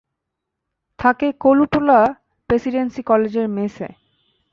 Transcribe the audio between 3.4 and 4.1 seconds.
মেসে।